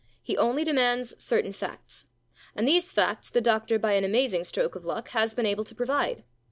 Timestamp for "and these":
2.55-2.91